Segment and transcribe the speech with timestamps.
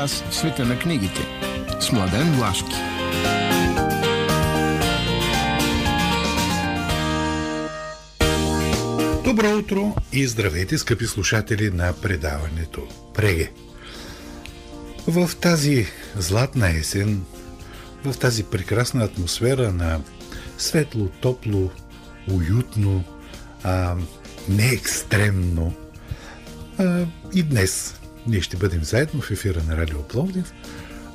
[0.00, 1.20] Час в света на книгите.
[1.80, 2.74] С Младен Влашки.
[9.24, 12.82] Добро утро и здравейте, скъпи слушатели на предаването
[13.14, 13.52] Преге.
[15.06, 15.86] В тази
[16.16, 17.24] златна есен,
[18.04, 20.00] в тази прекрасна атмосфера на
[20.58, 21.70] светло, топло,
[22.30, 23.04] уютно,
[23.62, 23.96] а,
[24.48, 25.74] не екстремно,
[26.78, 30.52] а, и днес ние ще бъдем заедно в ефира на Радио Пловдив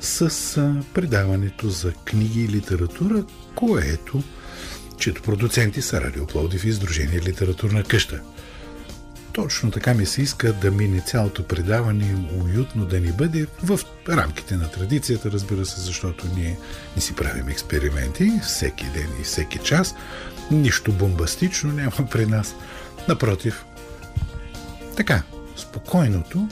[0.00, 0.28] с
[0.94, 3.24] предаването за книги и литература,
[3.54, 4.22] което,
[4.98, 8.20] чето продуценти са Радио Пловдив и Сдружение Литературна къща.
[9.32, 14.56] Точно така ми се иска да мине цялото предаване уютно да ни бъде в рамките
[14.56, 16.58] на традицията, разбира се, защото ние
[16.96, 19.94] не си правим експерименти всеки ден и всеки час.
[20.50, 22.54] Нищо бомбастично няма при нас.
[23.08, 23.64] Напротив,
[24.96, 25.22] така,
[25.56, 26.48] спокойното,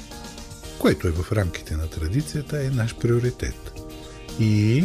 [0.85, 3.73] което е в рамките на традицията, е наш приоритет.
[4.41, 4.85] И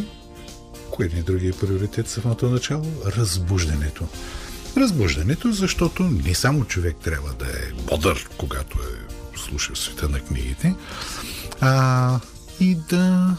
[0.91, 2.85] кое ни другия приоритет в самото начало?
[3.05, 4.07] Разбуждането.
[4.77, 10.75] Разбуждането, защото не само човек трябва да е бодър, когато е слуша света на книгите,
[11.61, 12.19] а
[12.59, 13.35] и да...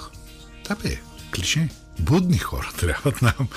[0.69, 1.01] Да бе,
[1.35, 1.69] клише.
[1.99, 3.49] Будни хора трябват нам.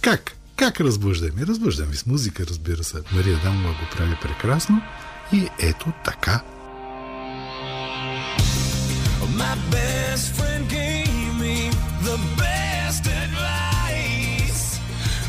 [0.00, 0.36] Как?
[0.56, 1.46] Как разбуждаме?
[1.46, 3.02] Разбуждаме с музика, разбира се.
[3.12, 4.82] Мария Дамова го прави прекрасно.
[5.32, 6.42] И ето така
[9.44, 11.56] My best friend gave me
[12.08, 14.78] the best advice.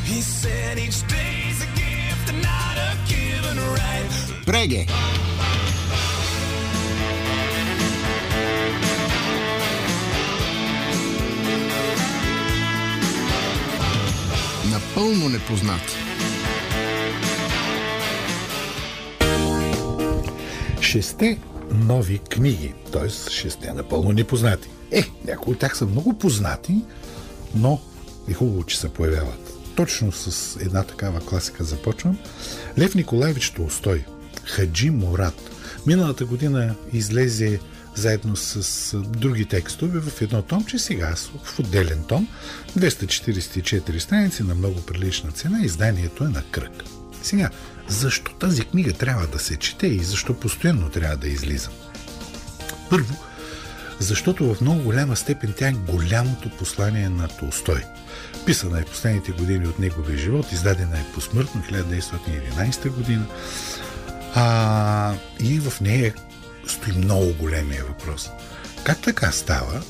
[0.09, 4.09] He said each day's a gift and not a given right.
[4.45, 4.85] Преге.
[14.71, 15.97] Напълно непознат.
[20.81, 21.37] Шесте
[21.73, 23.09] нови книги, т.е.
[23.31, 24.69] шесте напълно непознати.
[24.91, 26.81] Е, някои от тях са много познати,
[27.55, 27.81] но
[28.29, 29.53] е хубаво, че се появяват.
[29.75, 32.17] Точно с една такава класика започвам.
[32.79, 34.05] Лев Николаевич Толстой,
[34.43, 35.51] Хаджи Мурат.
[35.85, 37.59] Миналата година излезе
[37.95, 42.27] заедно с други текстове в едно томче, сега в отделен том,
[42.77, 46.83] 244 страници на много прилична цена, изданието е на кръг.
[47.23, 47.49] Сега,
[47.87, 51.69] защо тази книга трябва да се чете и защо постоянно трябва да излиза?
[52.89, 53.15] Първо,
[53.99, 57.83] защото в много голяма степен тя е голямото послание на Толстой.
[58.45, 63.25] Писана е последните години от неговия живот, издадена е посмъртно 1911 година.
[64.35, 66.13] А, и в нея
[66.67, 68.29] стои много големия въпрос.
[68.83, 69.81] Как така става,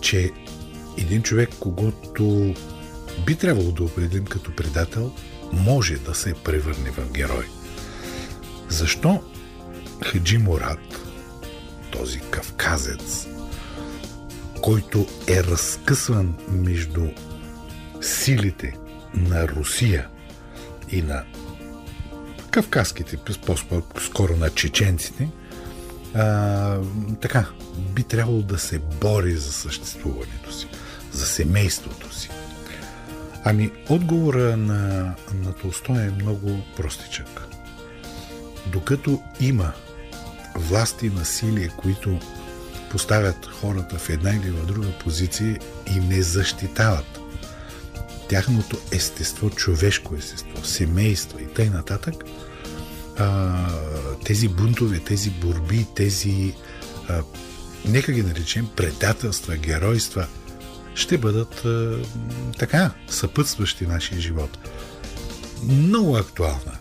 [0.00, 0.30] че
[0.98, 2.54] един човек, когато
[3.26, 5.12] би трябвало да определим като предател,
[5.52, 7.46] може да се превърне в герой.
[8.68, 9.22] Защо
[10.04, 11.00] Хаджи Мурат,
[11.90, 13.26] този кавказец,
[14.62, 17.06] който е разкъсван между
[18.00, 18.76] силите
[19.14, 20.08] на Русия
[20.90, 21.24] и на
[22.50, 23.16] кавказските,
[23.46, 25.28] по-скоро на чеченците,
[26.14, 26.78] а,
[27.20, 27.46] така,
[27.78, 30.68] би трябвало да се бори за съществуването си,
[31.12, 32.30] за семейството си.
[33.46, 37.46] Ами, отговора на, на Толстой е много простичък.
[38.66, 39.72] Докато има
[40.54, 42.20] власти и насилие, които
[42.90, 45.58] поставят хората в една или в друга позиция
[45.96, 47.20] и не защитават
[48.28, 51.70] тяхното естество, човешко естество, семейство и т.н.
[51.70, 52.24] нататък,
[54.24, 56.54] тези бунтове, тези борби, тези,
[57.08, 57.22] а,
[57.84, 60.26] нека ги наречем, предателства, геройства–
[60.94, 61.98] ще бъдат а,
[62.58, 64.58] така, съпътстващи нашия живот.
[65.62, 66.78] Много актуална.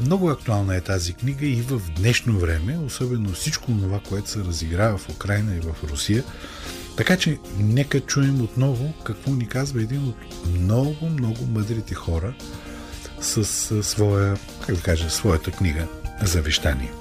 [0.00, 4.98] Много актуална е тази книга и в днешно време, особено всичко това, което се разиграва
[4.98, 6.24] в Украина и в Русия.
[6.96, 10.16] Така че нека чуем отново какво ни казва един от
[10.46, 12.34] много, много мъдрите хора
[13.20, 14.36] с, с своя,
[14.66, 15.86] как да кажа, своята книга
[16.22, 16.92] Завещание.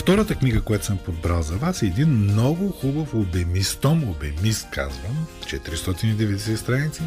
[0.00, 5.26] Втората книга, която съм подбрал за вас е един много хубав обемист том, обемист казвам,
[5.40, 7.02] 490 страници,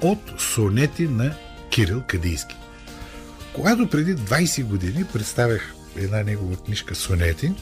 [0.00, 1.34] от сонети на
[1.70, 2.56] Кирил Кадийски.
[3.52, 7.52] Когато преди 20 години представях една негова книжка Сонети,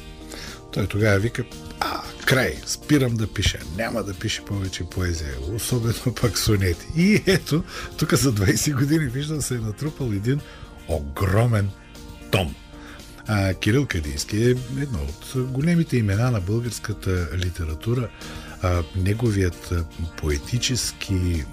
[0.73, 1.45] той тогава вика,
[1.81, 6.87] а, край, спирам да пиша, няма да пише повече поезия, особено пък сонети.
[6.97, 7.65] И ето,
[7.99, 10.41] тук за 20 години виждам се е натрупал един
[10.89, 11.71] огромен
[12.31, 12.55] том.
[13.27, 14.51] А, Кирил Кадийски е
[14.83, 18.09] едно от големите имена на българската литература.
[18.63, 19.73] А, неговият
[20.17, 21.45] поетически,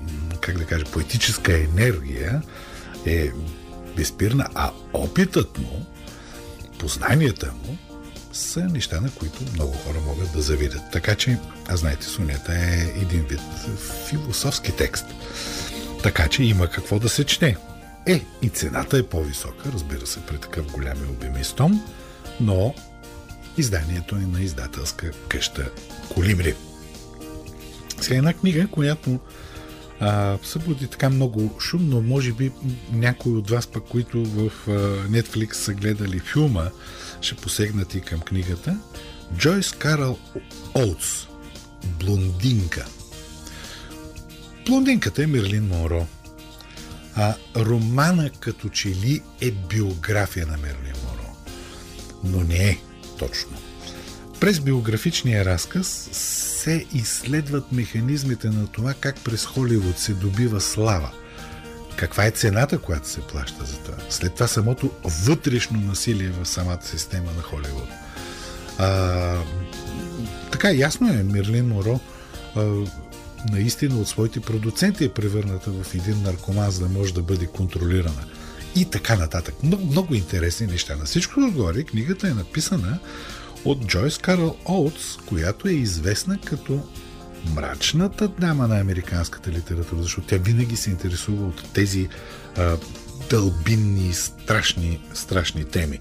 [0.41, 2.41] как да кажа, поетическа енергия
[3.05, 3.31] е
[3.95, 5.85] безспирна, а опитът му,
[6.79, 7.77] познанията му
[8.33, 10.81] са неща, на които много хора могат да завидят.
[10.91, 13.41] Така че, а знаете, сонета е един вид
[14.09, 15.05] философски текст.
[16.03, 17.57] Така че има какво да се чете.
[18.07, 21.61] Е, и цената е по-висока, разбира се, при такъв голям и обемист
[22.39, 22.73] но
[23.57, 25.71] изданието е на издателска къща
[26.13, 26.55] Колибри.
[28.01, 29.19] Сега една книга, която
[29.99, 32.51] а, събуди така много шум, но може би
[32.91, 34.71] някои от вас пък, които в а,
[35.07, 36.69] Netflix са гледали филма,
[37.21, 38.77] ще посегнат и към книгата.
[39.37, 40.17] Джойс Карл
[40.75, 41.27] Оутс
[41.99, 42.85] Блондинка.
[44.65, 46.07] Блондинката е Мерлин Монро.
[47.21, 51.35] А романа като че ли е биография на Мерлин Монро.
[52.23, 52.77] Но не е
[53.17, 53.57] точно.
[54.39, 61.11] През биографичния разказ се изследват механизмите на това как през Холивуд се добива слава.
[61.95, 63.97] Каква е цената, която се плаща за това?
[64.09, 67.89] След това самото вътрешно насилие в самата система на Холивуд.
[68.77, 69.35] А,
[70.51, 71.99] така, ясно е, Мерлин Моро
[72.55, 72.65] а,
[73.51, 78.25] наистина от своите продуценти е превърната в един наркоман, за да може да бъде контролирана.
[78.75, 79.63] И така нататък.
[79.63, 80.95] Много, много интересни неща.
[80.95, 82.99] На всичко отгоре книгата е написана
[83.65, 86.83] от Джойс Карл Оутс, която е известна като
[87.55, 92.09] мрачната дама на американската литература, защото тя винаги се интересува от тези
[92.57, 92.77] а,
[93.29, 95.99] дълбинни, страшни, страшни теми.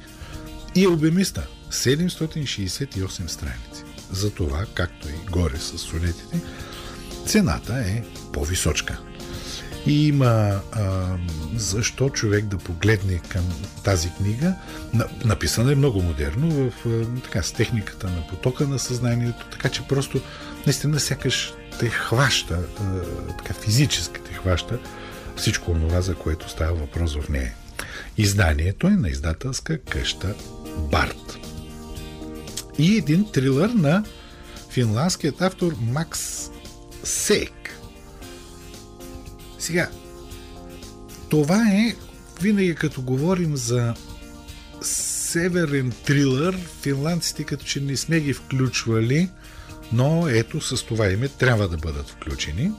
[0.75, 1.47] И е обемиста.
[1.71, 3.83] 768 страници.
[4.13, 6.41] За това, както и горе с сонетите,
[7.29, 8.03] цената е
[8.33, 8.99] по-височка.
[9.87, 11.07] И има а,
[11.57, 13.45] защо човек да погледне към
[13.85, 14.55] тази книга.
[15.25, 19.83] Написана е много модерно, в, а, така, с техниката на потока на съзнанието, така че
[19.89, 20.21] просто
[20.67, 23.01] наистина сякаш те хваща, а,
[23.37, 24.79] така физически те хваща
[25.37, 27.55] всичко това, за което става въпрос в нея.
[28.17, 30.35] Изданието е на издателска къща
[30.79, 31.39] Барт.
[32.79, 34.05] И един трилър на
[34.71, 36.51] финландският автор Макс
[37.09, 37.81] Сек.
[39.59, 39.91] Сега,
[41.29, 41.95] това е
[42.41, 43.95] винаги като говорим за
[44.83, 49.31] северен трилър, финландците като че не сме ги включвали,
[49.93, 52.71] но ето с това име трябва да бъдат включени.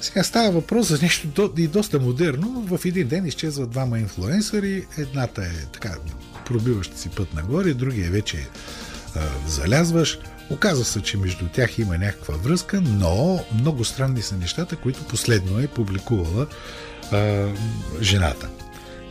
[0.00, 2.66] Сега става въпрос за нещо и доста модерно.
[2.70, 4.86] В един ден изчезват двама инфлуенсъри.
[4.98, 5.96] Едната е така
[6.46, 8.48] пробиваща си път нагоре, другия вече
[9.14, 10.18] а, залязваш.
[10.50, 15.60] Оказва се, че между тях има някаква връзка, но много странни са нещата, които последно
[15.60, 16.46] е публикувала
[17.12, 17.48] а,
[18.00, 18.48] жената.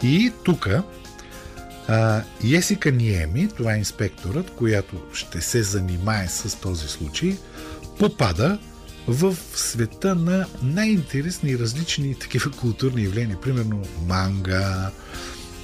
[0.03, 0.69] И тук
[2.43, 7.37] Есика Ниеми, това е инспекторът, която ще се занимае с този случай,
[7.99, 8.59] попада
[9.07, 14.91] в света на най-интересни различни такива културни явления, примерно манга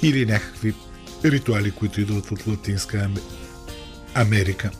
[0.02, 0.74] или някакви
[1.24, 3.10] ритуали, които идват от Латинска
[4.14, 4.70] Америка.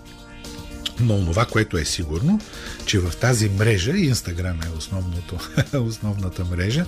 [1.00, 2.40] Но това, което е сигурно,
[2.86, 5.38] че в тази мрежа, Инстаграм е основното,
[5.86, 6.86] основната мрежа,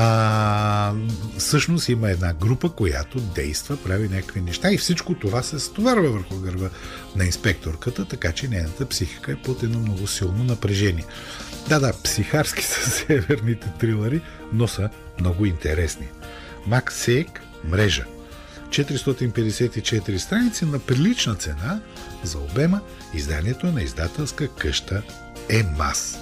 [0.00, 0.92] а,
[1.38, 6.36] всъщност има една група, която действа, прави някакви неща и всичко това се стоварва върху
[6.40, 6.68] гърба
[7.16, 11.04] на инспекторката, така че нейната психика е под едно много силно напрежение.
[11.68, 14.20] Да, да, психарски са северните трилъри,
[14.52, 14.88] но са
[15.20, 16.08] много интересни.
[16.66, 18.04] Мак Сейк, мрежа.
[18.70, 21.80] 454 страници на прилична цена
[22.22, 22.80] за обема
[23.14, 25.02] изданието на издателска къща
[25.48, 26.18] Емас.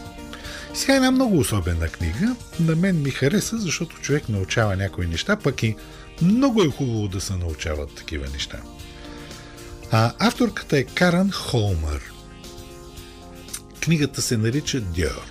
[0.75, 2.37] Сега е една много особена книга.
[2.61, 5.77] На мен ми хареса, защото човек научава някои неща, пък и
[6.23, 8.59] много е хубаво да се научават такива неща.
[9.91, 12.13] А авторката е Каран Холмър.
[13.81, 15.27] Книгата се нарича Дьор.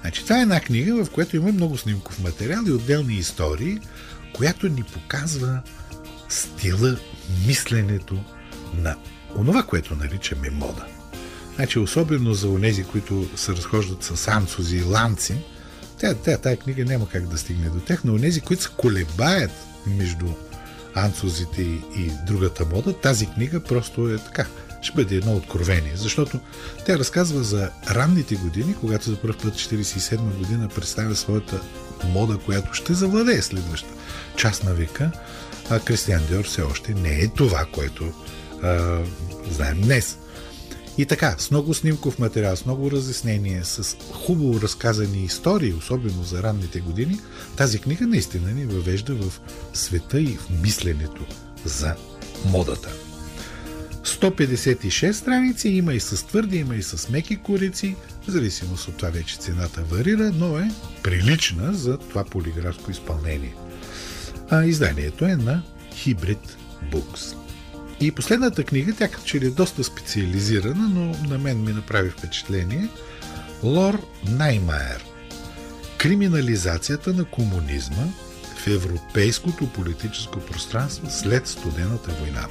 [0.00, 3.78] Значи, това е една книга, в която има много снимков материал и отделни истории,
[4.32, 5.60] която ни показва
[6.32, 6.96] стила,
[7.46, 8.24] мисленето
[8.74, 8.96] на
[9.36, 10.84] онова, което наричаме мода.
[11.54, 15.34] Значи, особено за онези, които се разхождат с анцузи и ланци,
[15.98, 19.50] тя, тая книга няма как да стигне до тях, но онези, които се колебаят
[19.86, 20.26] между
[20.94, 24.46] анцузите и, и другата мода, тази книга просто е така.
[24.82, 26.40] Ще бъде едно откровение, защото
[26.86, 31.60] тя разказва за ранните години, когато за първ път 47 година представя своята
[32.04, 33.88] мода, която ще завладее следваща
[34.36, 35.10] част на века,
[35.70, 38.12] а Кристиан Диор все още не е това, което
[38.62, 38.98] а,
[39.50, 40.18] знаем днес.
[40.98, 46.42] И така, с много снимков материал, с много разяснение, с хубаво разказани истории, особено за
[46.42, 47.18] ранните години,
[47.56, 49.40] тази книга наистина ни въвежда в
[49.72, 51.24] света и в мисленето
[51.64, 51.94] за
[52.44, 52.88] модата.
[54.04, 59.10] 156 страници има и с твърди, има и с меки корици, в зависимост от това
[59.10, 60.70] вече цената варира, но е
[61.02, 63.54] прилична за това полиграфско изпълнение.
[64.50, 65.62] А изданието е на
[65.94, 66.56] Hybrid
[66.92, 67.36] Books.
[68.00, 72.10] И последната книга, тя като че ли е доста специализирана, но на мен ми направи
[72.10, 72.88] впечатление.
[73.62, 75.04] Лор Наймайер.
[75.98, 78.04] Криминализацията на комунизма
[78.56, 82.46] в европейското политическо пространство след студената война.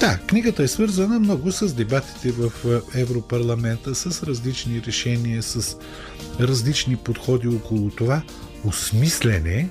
[0.00, 2.52] Да, книгата е свързана много с дебатите в
[2.94, 5.76] Европарламента, с различни решения, с
[6.40, 8.22] различни подходи около това
[8.64, 9.68] осмислене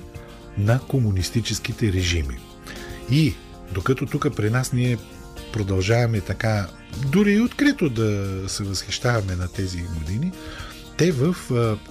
[0.58, 2.38] на комунистическите режими.
[3.10, 3.34] И
[3.74, 4.98] докато тук при нас ние
[5.52, 6.66] продължаваме така,
[7.06, 10.32] дори и открито да се възхищаваме на тези години,
[10.96, 11.36] те в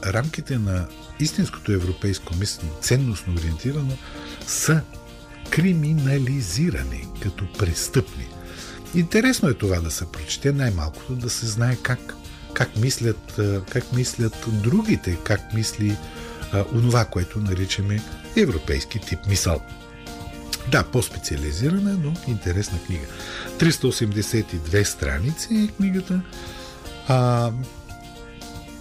[0.06, 0.88] рамките на
[1.20, 3.98] истинското европейско мислене, ценностно ориентирано,
[4.48, 4.82] са
[5.50, 8.28] криминализирани като престъпни.
[8.96, 12.16] Интересно е това да се прочете, най-малкото да се знае как,
[12.54, 13.40] как, мислят,
[13.70, 15.98] как мислят другите, как мисли
[16.74, 18.02] онова, което наричаме
[18.38, 19.62] европейски тип мисъл.
[20.72, 23.06] Да, по-специализирана, но интересна книга.
[23.58, 26.22] 382 страници е книгата.
[27.08, 27.52] А,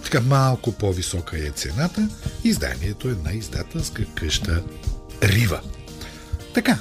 [0.03, 2.09] така малко по-висока е цената.
[2.43, 4.63] Изданието е на издателска къща
[5.23, 5.61] Рива.
[6.53, 6.79] Така,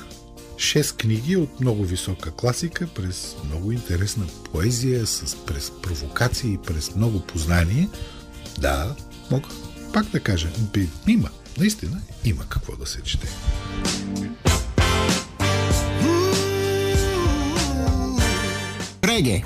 [0.57, 7.21] 6 книги от много висока класика, през много интересна поезия, с, през провокации, през много
[7.21, 7.89] познание.
[8.59, 8.97] Да,
[9.31, 9.49] мога
[9.93, 10.49] пак да кажа,
[11.07, 13.29] има, наистина има какво да се чете.
[19.05, 19.45] Реге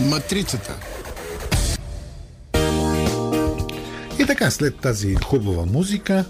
[0.00, 0.76] Матрицата
[4.18, 6.24] И така, след тази хубава музика,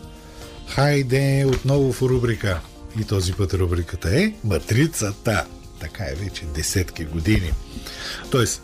[0.68, 2.60] хайде отново в рубрика.
[3.00, 5.46] И този път рубриката е Матрицата.
[5.80, 7.52] Така е вече десетки години.
[8.30, 8.62] Тоест,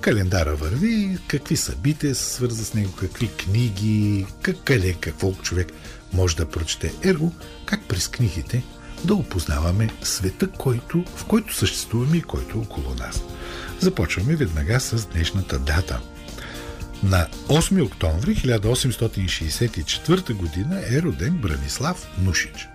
[0.00, 5.72] календара върви, какви събития се свърза с него, какви книги, как, къде, какво човек
[6.12, 6.92] може да прочете.
[7.04, 7.32] Ерго,
[7.66, 8.62] как през книгите
[9.04, 13.22] да опознаваме света, който, в който съществуваме и който е около нас.
[13.80, 16.00] Започваме веднага с днешната дата.
[17.02, 22.68] На 8 октомври 1864 година е роден Бранислав Нушич.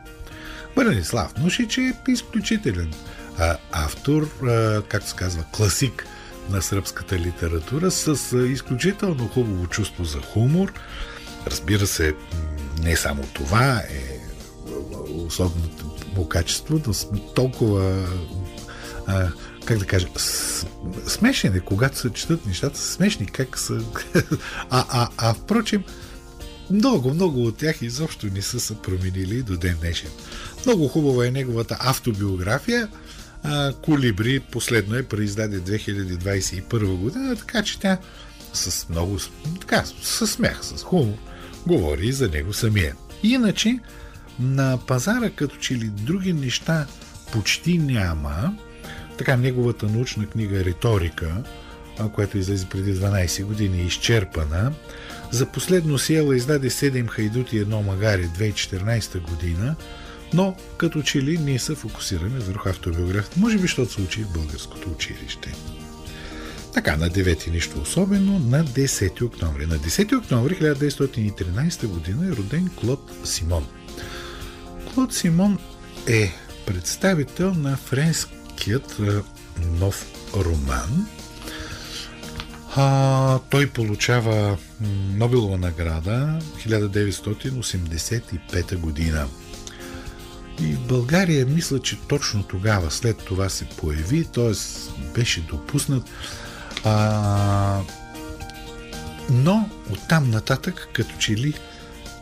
[0.76, 2.94] Бранислав Нушич е изключителен
[3.38, 6.08] а, автор, а, както се казва, класик
[6.50, 10.74] на сръбската литература с а, изключително хубаво чувство за хумор.
[11.48, 12.16] Разбира се,
[12.82, 14.20] не само това е
[15.08, 18.08] особеното му качество, но толкова
[19.08, 19.28] а,
[19.66, 20.08] как да кажа,
[21.08, 23.82] смешен е, когато се четат нещата, смешни, как са...
[24.70, 25.84] а, а, а, впрочем,
[26.70, 30.10] много, много от тях изобщо не са се променили до ден днешен.
[30.66, 32.88] Много хубава е неговата автобиография.
[33.82, 37.98] Колибри последно е преиздаде 2021 година, така че тя
[38.54, 39.18] с много,
[39.62, 41.18] така, с смях, с хумор,
[41.68, 42.96] говори за него самия.
[43.24, 43.80] Иначе,
[44.40, 46.88] на пазара като че ли други неща
[47.32, 48.58] почти няма,
[49.18, 51.44] така неговата научна книга Риторика,
[52.14, 54.74] която излезе преди 12 години, е изчерпана.
[55.32, 59.76] За последно Сиела издаде 7 хайдути и едно магари 2014 година,
[60.34, 64.34] но като че ли ние се фокусираме върху автобиографията, може би, защото се учи в
[64.34, 65.54] българското училище.
[66.74, 69.66] Така, на 9 нищо особено, на 10 октомври.
[69.66, 73.66] На 10 октомври 1913 година е роден Клод Симон.
[74.94, 75.60] Клод Симон
[76.08, 76.32] е
[76.66, 77.78] представител на
[78.56, 78.98] френският
[79.80, 81.08] нов роман.
[82.76, 84.58] А, той получава
[85.14, 89.28] Нобелова награда 1985 година.
[90.62, 94.54] И в България мисля, че точно тогава, след това се появи, т.е.
[95.16, 96.04] беше допуснат.
[96.84, 97.82] А,
[99.30, 101.54] но оттам нататък, като че ли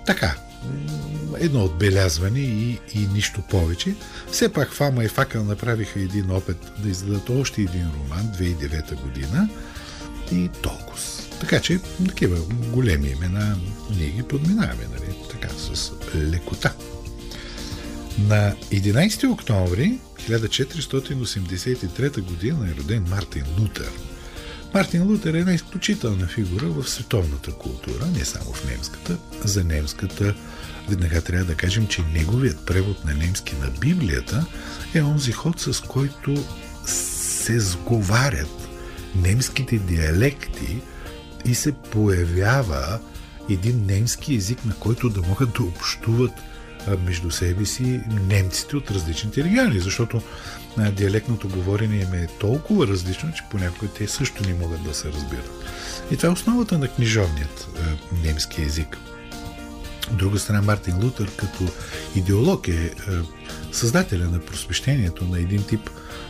[0.05, 0.35] така,
[1.39, 3.95] едно отбелязване и, и нищо повече.
[4.31, 9.49] Все пак Фама и Факъл направиха един опит да издадат още един роман 2009 година
[10.31, 10.99] и толкова.
[11.39, 12.37] Така че такива
[12.73, 13.57] големи имена
[13.97, 15.15] ние ги подминаваме, нали?
[15.31, 16.73] така, с лекота.
[18.19, 23.91] На 11 октомври 1483 година е роден Мартин Лутер.
[24.73, 29.17] Мартин Лутер е една изключителна фигура в световната култура, не само в немската.
[29.43, 30.35] За немската
[30.89, 34.45] веднага трябва да кажем, че неговият превод на немски на Библията
[34.93, 36.45] е онзи ход, с който
[36.85, 38.69] се сговарят
[39.15, 40.81] немските диалекти
[41.45, 42.99] и се появява
[43.49, 46.31] един немски език, на който да могат да общуват
[47.05, 50.21] между себе си немците от различните региони, защото
[50.77, 55.51] диалектното говорене им е толкова различно, че понякога те също не могат да се разбират.
[56.11, 57.67] И това е основата на книжовният
[58.23, 58.97] немски език.
[60.11, 61.63] От друга страна, Мартин Лутър като
[62.15, 62.91] идеолог е, е
[63.71, 65.89] създателя на просвещението на един тип,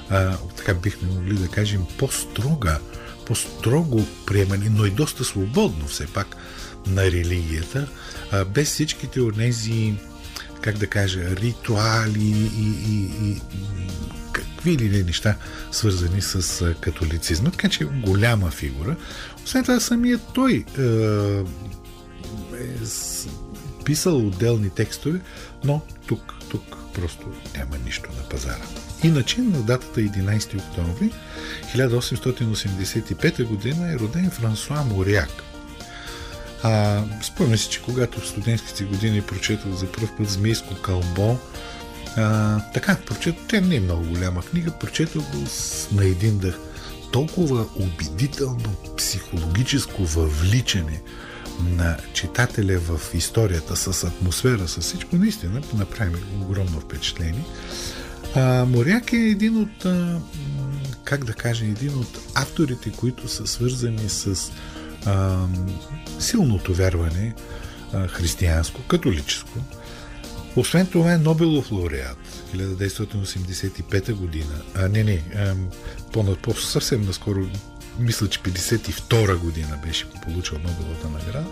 [0.10, 2.80] а, така бихме могли да кажем, по-строга,
[3.26, 6.36] по-строго приемане, но и доста свободно все пак
[6.88, 7.88] на религията,
[8.32, 9.94] а, без всичките от тези,
[10.62, 13.42] как да кажа, ритуали и, и, и
[14.64, 15.36] какви ли не неща,
[15.72, 17.52] свързани с католицизма.
[17.52, 18.96] Така че голяма фигура.
[19.46, 20.84] Освен това, самият той е,
[22.64, 22.76] е
[23.86, 25.22] писал отделни текстове,
[25.64, 27.28] но тук, тук просто
[27.58, 28.66] няма нищо на пазара.
[29.04, 31.12] Иначе на датата 11 октомври
[31.76, 35.44] 1885 година е роден Франсуа Моряк.
[36.64, 41.40] А, спомня си, че когато в студентските години прочетох за първ път Змейско кълбо,
[42.18, 45.46] а, така, прочетох, тя не е много голяма книга, прочетох го
[45.92, 46.60] на един дъх.
[47.12, 51.02] Толкова убедително психологическо въвличане–
[51.60, 57.46] на читателя в историята с атмосфера, с всичко, наистина направи огромно впечатление.
[58.36, 60.20] А, Моряк е един от, а,
[61.04, 64.52] как да кажа, един от авторите, които са свързани с
[65.06, 65.38] а,
[66.20, 67.34] силното вярване
[67.94, 69.60] а, християнско, католическо.
[70.56, 72.18] Освен това е Нобелов лауреат
[72.56, 74.62] 1985 година.
[74.76, 75.56] А, не, не, а,
[76.12, 77.46] по, по, съвсем наскоро
[78.00, 81.48] мисля, че 52 година беше получил Нобеловата награда.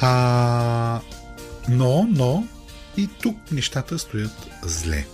[0.00, 1.00] А,
[1.68, 2.46] но, но,
[2.96, 5.06] и тук нещата стоят зле.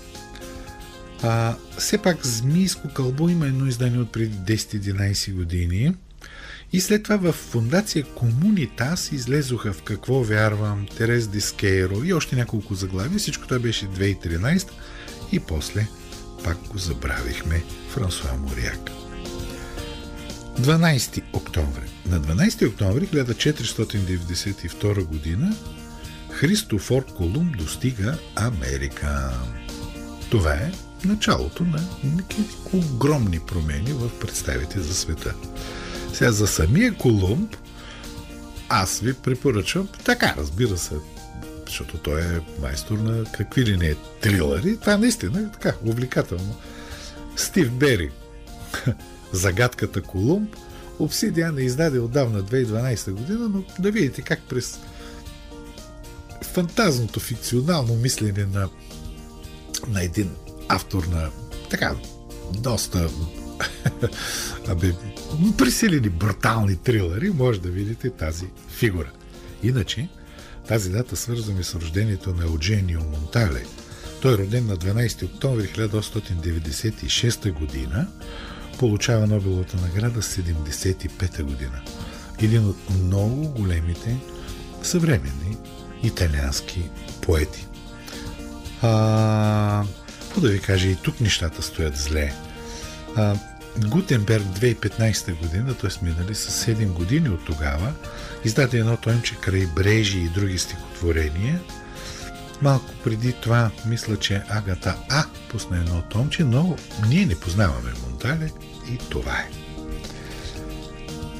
[1.23, 5.95] А, все пак Змийско кълбо има едно издание от преди 10-11 години.
[6.73, 12.75] И след това в фундация Комунитас излезоха в Какво вярвам, Терез Дискейро и още няколко
[12.75, 13.19] заглави.
[13.19, 14.69] Всичко това беше 2013
[15.33, 15.87] и после
[16.45, 18.91] пак го забравихме Франсуа Моряк.
[20.61, 21.91] 12 октомври.
[22.07, 25.57] На 12 октомври 1492 година
[26.31, 29.31] Христофор Колумб достига Америка.
[30.31, 30.73] Това е
[31.05, 31.81] началото на
[32.73, 35.35] огромни промени в представите за света.
[36.21, 37.57] Сега за самия Колумб
[38.69, 40.95] аз ви препоръчвам така, разбира се,
[41.67, 44.77] защото той е майстор на какви ли не е трилъри.
[44.77, 46.57] Това наистина е така, увлекателно.
[47.37, 48.11] Стив Бери
[49.33, 50.57] загадката Колумб.
[50.99, 54.79] Обсидиан е издаде отдавна 2012 година, но да видите как през
[56.43, 58.69] фантазното, фикционално мислене на,
[59.89, 60.31] на един
[60.69, 61.31] автор на
[61.71, 61.95] така
[62.53, 63.11] доста
[64.69, 64.93] абе,
[65.59, 69.11] присилени брутални трилъри, може да видите тази фигура.
[69.63, 70.09] Иначе,
[70.69, 73.65] тази дата свързваме с рождението на Eugenio Монтале.
[74.23, 78.07] Той е роден на 12 октомври 1896 година
[78.79, 81.81] получава Нобеловата награда 75-та година.
[82.43, 84.17] Един от много големите
[84.83, 85.57] съвременни
[86.03, 86.91] италиански
[87.23, 87.67] поети.
[88.83, 89.85] А,
[90.35, 92.33] по да ви кажа, и тук нещата стоят зле.
[93.17, 93.35] А,
[93.79, 96.05] Гутенберг 2015 година, т.е.
[96.05, 97.93] минали с 7 години от тогава,
[98.45, 101.61] издаде едно томче край брежи и други стихотворения.
[102.63, 106.77] Малко преди това, мисля, че Агата А пусна едно томче, но
[107.09, 108.51] ние не познаваме Монтале
[108.91, 109.51] и това е.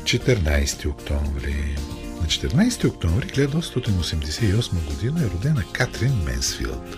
[0.03, 1.77] 14 октомври.
[2.21, 6.97] На 14 октомври 1888 година е родена Катрин Менсфилд.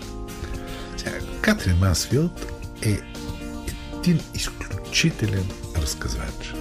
[1.41, 2.45] Катрин Менсфилд
[2.81, 2.99] е
[3.97, 4.19] един
[4.93, 6.53] изключителен разказвач.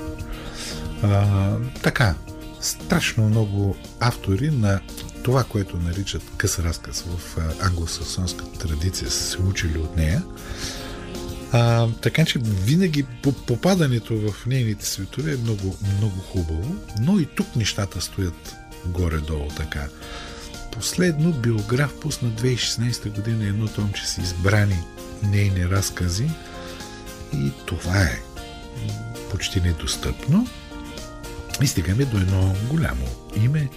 [1.02, 2.14] А, така,
[2.60, 4.80] страшно много автори на
[5.22, 10.22] това, което наричат къс разказ в англосаксонската традиция, са се учили от нея.
[11.52, 13.06] А, така че винаги
[13.46, 18.54] попадането в нейните светове е много, много хубаво, но и тук нещата стоят
[18.86, 19.88] горе-долу така.
[20.72, 24.78] Последно биограф пусна 2016 година едно томче с избрани
[25.22, 26.30] нейни разкази
[27.34, 28.22] и това е
[29.30, 30.46] почти недостъпно.
[31.62, 33.06] И стигаме до едно голямо
[33.42, 33.68] име.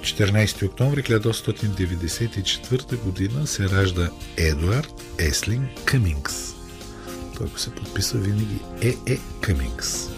[0.00, 6.52] 14 октомври 1894 година се ражда Едуард Еслин Къмингс
[7.42, 9.12] който се подписва винаги Е.
[9.12, 9.18] Е.
[9.40, 10.08] Къмингс.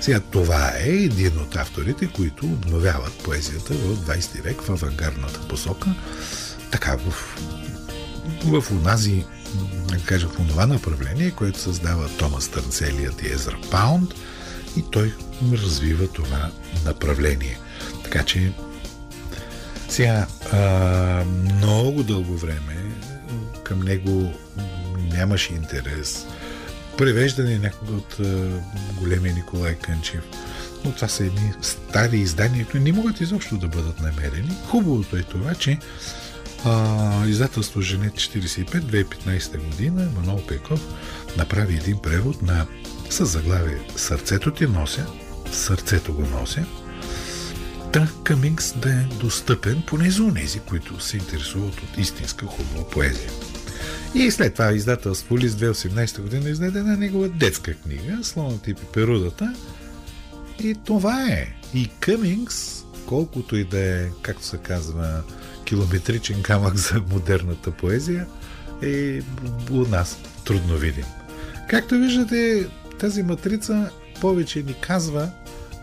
[0.00, 5.94] Сега това е един от авторите, които обновяват поезията в 20 век в авангарната посока,
[6.70, 7.10] така в,
[8.44, 14.14] в унази, да кажа, в онова направление, което създава Томас Търнцелият и Езра Паунд
[14.76, 15.14] и той
[15.52, 16.50] развива това
[16.84, 17.58] направление.
[18.04, 18.52] Така че
[19.88, 21.24] Сега, а,
[21.56, 22.76] много дълго време
[23.64, 24.32] към него
[25.12, 26.26] нямаше интерес.
[26.98, 28.48] Превеждане някога от а,
[28.98, 30.24] големия Николай Кънчев.
[30.84, 34.50] Но това са едни стари издания, които не могат изобщо да бъдат намерени.
[34.66, 35.78] Хубавото е това, че
[36.64, 40.80] а, издателство Женет 45 2015 година Манол Пеков
[41.36, 42.66] направи един превод на
[43.10, 45.06] с заглавие Сърцето ти нося,
[45.52, 46.66] сърцето го нося,
[47.92, 53.30] Та Къмингс да е достъпен поне за унези, които се интересуват от истинска хубава поезия.
[54.14, 59.54] И след това издателство Лист 2018 година издаде една негова детска книга Слоната и пеперудата.
[60.62, 61.54] И това е.
[61.74, 65.22] И Къмингс, колкото и да е, както се казва,
[65.70, 68.26] километричен камък за модерната поезия,
[68.82, 69.20] е
[69.70, 71.04] у нас трудно видим.
[71.68, 75.30] Както виждате, тази матрица повече ни казва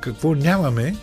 [0.02, 0.96] какво нямаме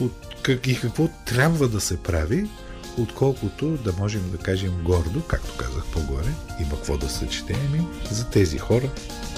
[0.00, 2.50] от как и какво трябва да се прави,
[2.98, 6.28] отколкото да можем да кажем гордо, както казах по-горе,
[6.60, 8.88] има какво да се чете, ами за тези хора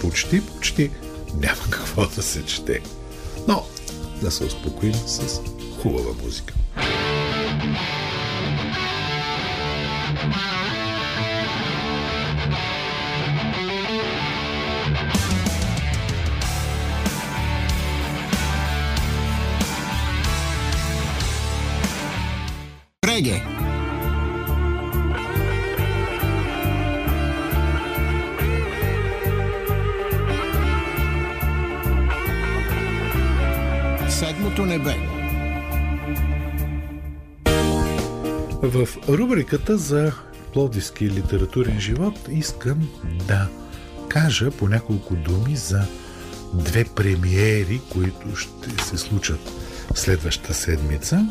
[0.01, 0.91] почти, почти
[1.35, 2.81] няма какво да се чете.
[3.49, 3.67] Но
[4.23, 5.41] да се успокоим с
[5.83, 6.55] хубава музика.
[6.77, 8.14] Реге.
[38.75, 40.13] В рубриката за
[40.53, 42.89] плодивски литературен живот искам
[43.29, 43.49] да
[44.09, 45.83] кажа по няколко думи за
[46.55, 49.41] две премиери, които ще се случат
[49.95, 51.27] следващата седмица.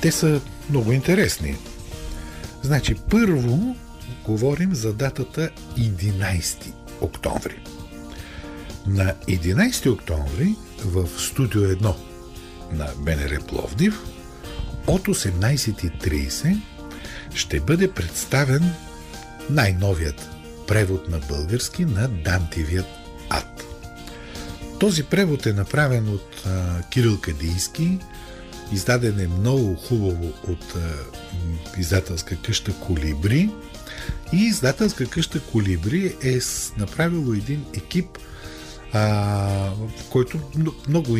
[0.00, 1.56] Те са много интересни.
[2.62, 3.76] Значи, първо
[4.24, 7.62] говорим за датата 11 октомври.
[8.86, 11.94] На 11 октомври в студио 1
[12.72, 14.02] на БНР Пловдив
[14.90, 16.60] от 18.30
[17.34, 18.72] ще бъде представен
[19.50, 20.28] най-новият
[20.66, 22.86] превод на български на Дантивият
[23.28, 23.64] ад.
[24.80, 27.98] Този превод е направен от а, Кирил Кадийски,
[28.72, 30.96] Издаден е много хубаво от а,
[31.80, 33.50] издателска къща Колибри.
[34.32, 36.38] И издателска къща Колибри е
[36.78, 38.18] направило един екип,
[38.92, 39.70] а,
[40.10, 41.18] който много, много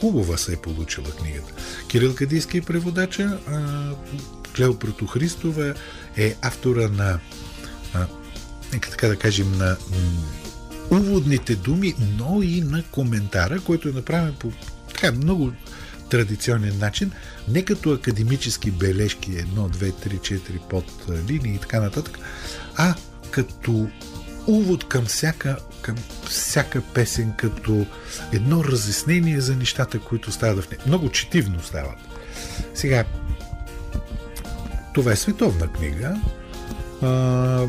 [0.00, 1.52] хубава се е получила книгата.
[1.88, 3.90] Кирил Кадийски е преводача, а,
[4.56, 5.74] Клео Протохристова
[6.16, 7.18] е автора на
[8.72, 9.76] нека така да кажем на
[10.90, 14.52] уводните думи, но и на коментара, който е направен по
[14.88, 15.52] така много
[16.10, 17.12] традиционен начин,
[17.48, 20.84] не като академически бележки 1, 2, 3, 4 под
[21.28, 22.18] линии и така нататък,
[22.76, 22.94] а
[23.30, 23.88] като
[24.46, 25.96] увод към всяка, към
[26.32, 27.86] всяка песен, като
[28.32, 30.80] едно разяснение за нещата, които стават в нея.
[30.86, 31.98] Много четивно стават.
[32.74, 33.04] Сега,
[34.94, 36.20] това е световна книга.
[37.02, 37.66] А,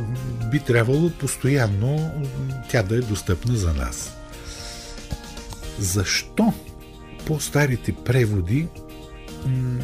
[0.52, 2.12] би трябвало постоянно
[2.70, 4.14] тя да е достъпна за нас.
[5.80, 6.54] Защо
[7.26, 8.68] по-старите преводи
[9.46, 9.80] м-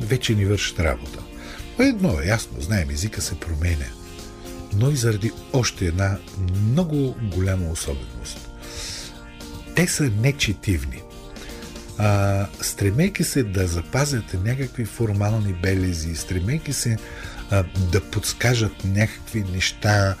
[0.00, 1.18] вече ни вършат работа.
[1.78, 3.86] Едно е ясно, знаем, езика се променя,
[4.76, 6.18] но и заради още една
[6.70, 8.50] много голяма особеност.
[9.74, 11.02] Те са нечетивни.
[11.98, 16.96] А, стремейки се да запазят някакви формални белези, стремейки се
[17.50, 20.14] а, да подскажат някакви неща,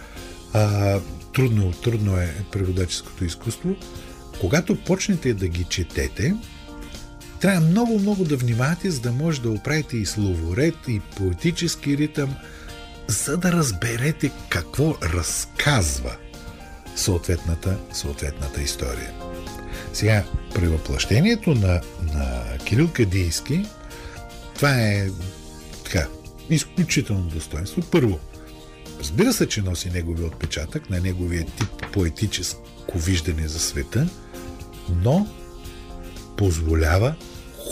[0.52, 1.00] а,
[1.34, 3.76] трудно, трудно е преводаческото изкуство,
[4.40, 6.34] когато почнете да ги четете,
[7.40, 12.34] трябва много-много да внимавате, за да може да оправите и словоред, и поетически ритъм,
[13.08, 16.16] за да разберете какво разказва
[16.96, 19.12] съответната, съответната история.
[19.92, 20.68] Сега, при
[21.54, 21.80] на,
[22.14, 23.66] на Кирил Кадийски,
[24.54, 25.08] това е
[25.84, 26.06] така,
[26.50, 27.82] изключително достоинство.
[27.90, 28.20] Първо,
[29.00, 34.08] разбира се, че носи неговия отпечатък на неговия тип поетическо виждане за света,
[35.02, 35.26] но
[36.36, 37.14] позволява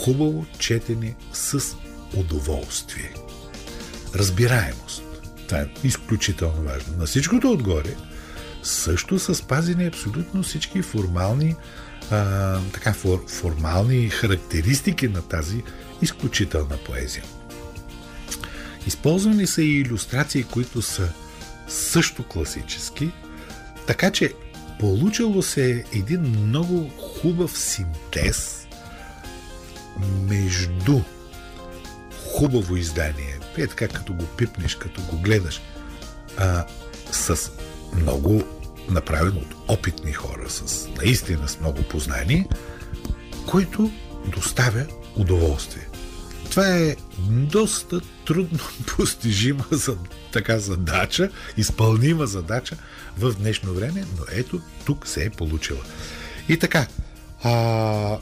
[0.03, 1.75] хубаво четене с
[2.17, 3.13] удоволствие.
[4.15, 5.10] Разбираемост.
[5.51, 6.97] Е изключително важно.
[6.97, 7.95] На всичкото отгоре
[8.63, 11.55] също са спазени абсолютно всички формални
[12.11, 15.63] а, така, фор, формални характеристики на тази
[16.01, 17.23] изключителна поезия.
[18.87, 21.09] Използвани са и иллюстрации, които са
[21.67, 23.11] също класически,
[23.87, 24.33] така че
[24.79, 28.67] получило се един много хубав синтез
[30.29, 30.99] между
[32.33, 35.61] хубаво издание, е така като го пипнеш, като го гледаш,
[36.37, 36.65] а,
[37.11, 37.51] с
[37.95, 38.43] много
[38.89, 42.47] направено от опитни хора, с наистина с много познание,
[43.47, 43.91] който
[44.27, 44.85] доставя
[45.15, 45.87] удоволствие.
[46.49, 46.95] Това е
[47.27, 48.59] доста трудно
[48.97, 49.97] постижима за
[50.31, 52.77] така задача, изпълнима задача
[53.17, 55.81] в днешно време, но ето тук се е получила.
[56.49, 56.87] И така,
[57.43, 57.51] а,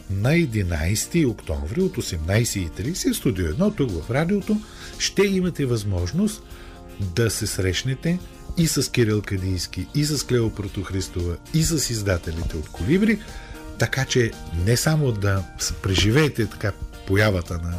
[0.09, 4.61] на 11 октомври от 18.30 студио 1 тук в радиото
[4.99, 6.43] ще имате възможност
[6.99, 8.19] да се срещнете
[8.57, 13.19] и с Кирил Кадийски, и с Клео Протохристова, и с издателите от Колибри,
[13.77, 14.31] така че
[14.65, 15.43] не само да
[15.81, 16.71] преживеете така
[17.07, 17.73] появата на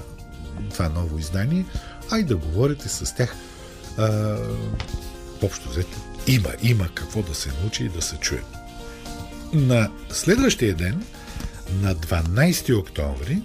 [0.71, 1.65] това ново издание,
[2.11, 3.35] а и да говорите с тях.
[3.99, 4.37] А,
[5.43, 8.43] общо взето, има, има какво да се научи и да се чуе.
[9.53, 11.05] На следващия ден,
[11.83, 13.43] на 12 октомври,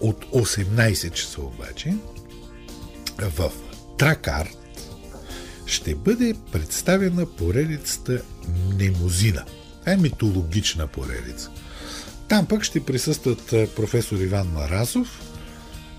[0.00, 1.94] от 18 часа обаче,
[3.18, 3.52] в
[3.98, 4.58] Тракарт
[5.66, 8.22] ще бъде представена поредицата
[8.78, 9.44] Немозина.
[9.80, 11.50] Това е митологична поредица.
[12.28, 15.22] Там пък ще присъстват професор Иван Маразов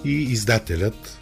[0.06, 1.20] и издателят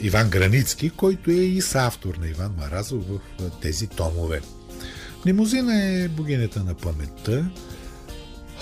[0.00, 3.20] Иван Границки, който е и съавтор на Иван Маразов в
[3.62, 4.40] тези томове.
[5.26, 7.50] Немозина е богинята на паметта.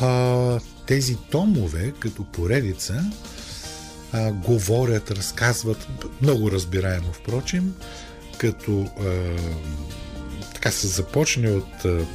[0.00, 3.04] А, тези томове, като поредица,
[4.12, 5.88] а, говорят, разказват,
[6.22, 7.74] много разбираемо, впрочем,
[8.38, 9.36] като а,
[10.54, 12.06] така се започне от а,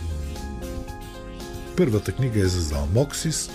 [1.77, 3.49] първата книга е за Залмоксис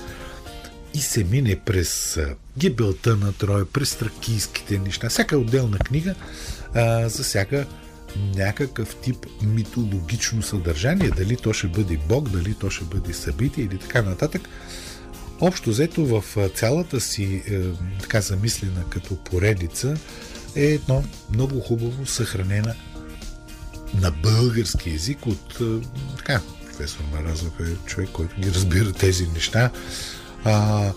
[0.94, 2.20] и се мине през
[2.58, 5.08] гибелта на Троя, през тракийските неща.
[5.08, 6.14] Всяка отделна книга
[6.74, 7.66] а, засяга
[8.36, 13.78] някакъв тип митологично съдържание, дали то ще бъде Бог, дали то ще бъде събитие или
[13.78, 14.48] така нататък.
[15.40, 17.60] Общо взето в цялата си е,
[18.00, 19.96] така замислена като поредица
[20.56, 21.04] е едно
[21.34, 22.74] много хубаво съхранена
[23.94, 29.70] на български язик от е, така, професор Маразов е човек, който ги разбира тези неща
[30.44, 30.90] а,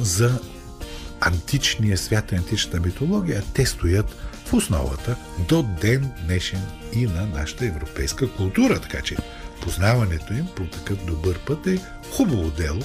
[0.00, 0.40] за
[1.20, 5.16] античния свят, античната митология, те стоят в основата
[5.48, 6.60] до ден днешен
[6.92, 8.80] и на нашата европейска култура.
[8.80, 9.16] Така че
[9.62, 11.78] познаването им по такъв добър път е
[12.12, 12.80] хубаво дело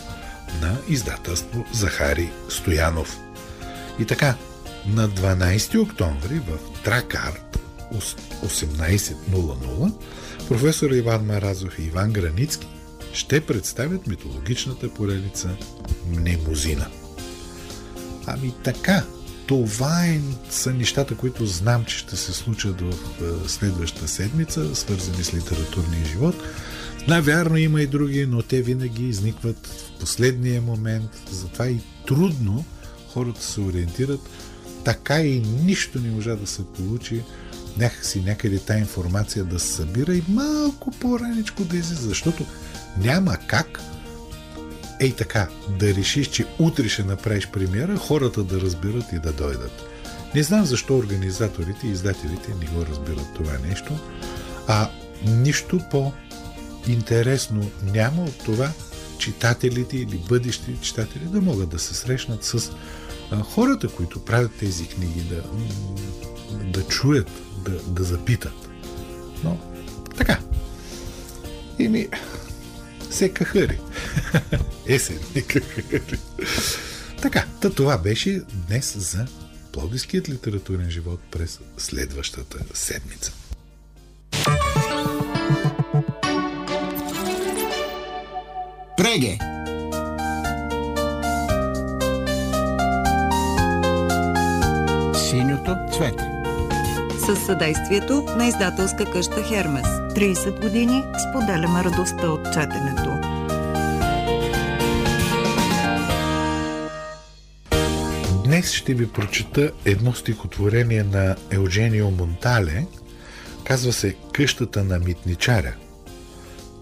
[0.61, 3.19] на издателство Захари Стоянов.
[3.99, 4.35] И така,
[4.85, 7.59] на 12 октомври в Тракарт
[7.93, 9.93] 18.00
[10.47, 12.67] професор Иван Маразов и Иван Границки
[13.13, 15.49] ще представят митологичната поредица
[16.07, 16.87] Мнемозина.
[18.33, 19.03] Ами така,
[19.47, 25.23] това е, са нещата, които знам, че ще се случат в е, следващата седмица, свързани
[25.23, 26.35] с литературния живот.
[27.07, 32.65] Навярно има и други, но те винаги изникват в последния момент, затова и трудно
[33.13, 34.19] хората се ориентират.
[34.85, 37.23] Така и нищо не можа да се получи
[37.77, 42.45] някакси някъде тази информация да се събира и малко по-раничко да излиза, защото
[42.97, 43.81] няма как
[45.01, 45.47] ей така,
[45.79, 49.83] да решиш, че утре ще направиш премиера, хората да разберат и да дойдат.
[50.35, 53.99] Не знам защо организаторите и издателите не го разбират това нещо,
[54.67, 54.89] а
[55.25, 58.71] нищо по-интересно няма от това
[59.17, 62.71] читателите или бъдещи читатели да могат да се срещнат с
[63.43, 65.43] хората, които правят тези книги, да,
[66.63, 67.31] да чуят,
[67.65, 68.69] да, да запитат.
[69.43, 69.57] Но
[70.17, 70.39] така.
[71.79, 72.07] И
[73.11, 73.79] се кахари.
[74.87, 76.19] Есен, не кахари.
[77.21, 79.25] Така, та това беше днес за
[79.71, 83.33] Плодиският литературен живот през следващата седмица.
[88.97, 89.37] Преге!
[95.29, 96.30] Синьото цвете
[97.21, 99.87] с съдействието на издателска къща Хермес.
[99.87, 103.19] 30 години споделяме радостта от четенето.
[108.43, 112.85] Днес ще ви прочета едно стихотворение на Евгенио Монтале.
[113.63, 115.73] Казва се Къщата на митничаря.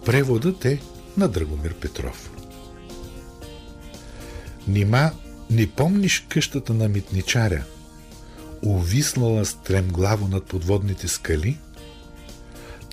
[0.05, 0.81] Преводът е
[1.17, 2.31] на Драгомир Петров.
[4.67, 5.11] Нима
[5.49, 7.63] не помниш къщата на митничаря–
[8.61, 11.57] увиснала стремглаво над подводните скали,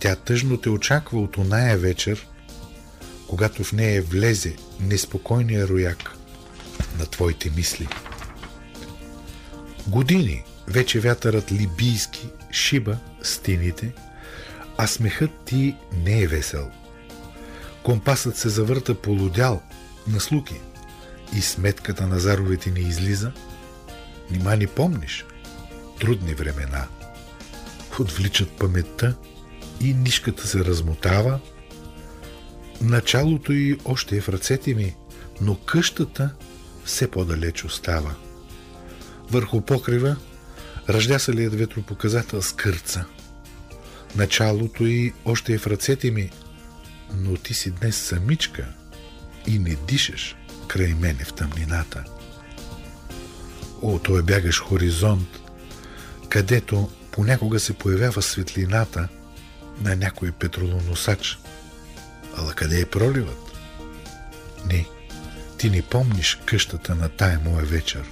[0.00, 2.26] тя тъжно те очаква от оная вечер,
[3.29, 6.16] когато в нея влезе неспокойния рояк
[6.98, 7.88] на твоите мисли.
[9.87, 13.92] Години вече вятърът либийски шиба стените,
[14.79, 16.70] а смехът ти не е весел.
[17.83, 19.62] Компасът се завърта полудял
[20.07, 20.61] на слуки
[21.37, 23.33] и сметката на заровете ни излиза–
[24.31, 25.24] Нима ни помниш?
[26.01, 26.87] Трудни времена.
[28.01, 29.15] Отвличат паметта
[29.81, 31.41] и нишката се размотава.
[32.81, 34.95] Началото й още е в ръцете ми,
[35.41, 36.31] но къщата
[36.85, 38.15] все по-далеч остава.
[39.31, 40.17] Върху покрива
[40.89, 43.05] ръждя лият ветропоказател с кърца.
[44.17, 46.31] Началото й още е в ръцете ми,
[47.15, 48.69] но ти си днес самичка
[49.47, 50.37] и не дишаш
[50.69, 52.05] край мене в тъмнината.
[53.83, 55.41] О, той бягаш хоризонт,
[56.37, 59.09] където понякога се появява светлината
[59.81, 61.38] на някой петролоносач.
[62.37, 63.53] Ала къде е проливът?
[64.66, 64.87] Не,
[65.59, 68.03] ти не помниш къщата на тая моя вечер.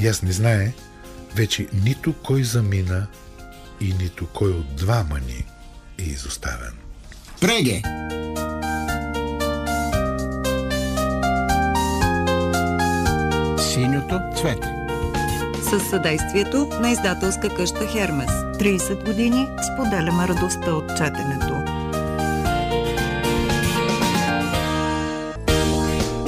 [0.00, 0.72] И аз не знае
[1.34, 3.06] вече нито кой замина
[3.80, 5.46] и нито кой от двама ни
[5.98, 6.74] е изоставен.
[7.40, 7.82] Преге!
[13.58, 14.81] Синьото цвете.
[15.72, 18.30] С съдействието на издателска къща Хермес.
[18.30, 21.54] 30 години споделяме радостта от четенето.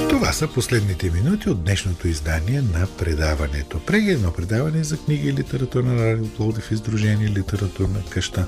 [0.09, 3.81] Това са последните минути от днешното издание на предаването.
[3.81, 8.47] Преги едно предаване за книги и литература на Радио Пловдив издружение Литературна къща.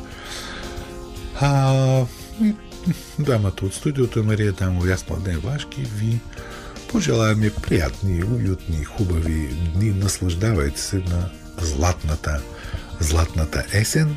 [1.40, 2.04] А,
[2.42, 2.54] и
[3.18, 6.20] дамата от студиото Мария Дамова и аз Младен Вашки ви
[6.88, 9.90] пожелаваме приятни, уютни, хубави дни.
[9.90, 12.40] Наслаждавайте се на златната,
[13.00, 14.16] златната есен.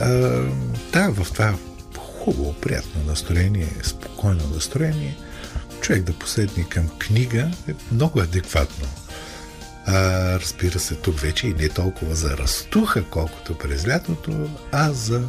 [0.00, 0.08] А,
[0.92, 1.54] да, в това
[1.98, 5.16] хубаво, приятно настроение, спокойно настроение,
[5.80, 8.86] човек да поседне към книга е много адекватно.
[9.86, 9.94] А,
[10.40, 15.22] разбира се, тук вече и не толкова за растуха, колкото през лятото, а за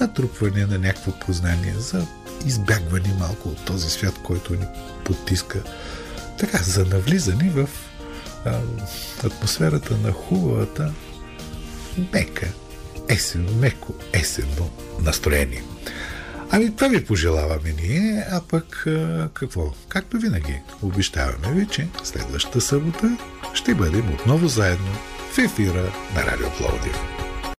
[0.00, 2.06] натрупване на някакво познание, за
[2.46, 4.66] избягване малко от този свят, който ни
[5.04, 5.62] потиска.
[6.38, 7.68] Така, за навлизане в
[8.44, 8.60] а,
[9.24, 10.92] атмосферата на хубавата,
[12.12, 12.48] мека,
[13.08, 14.70] есен, меко есенно
[15.00, 15.62] настроение.
[16.50, 19.72] Ами това ви пожелаваме ние, а пък а, какво?
[19.88, 23.16] Както винаги, обещаваме ви, че следващата събота
[23.54, 24.92] ще бъдем отново заедно
[25.32, 27.17] в ефира на Радио Пловдив.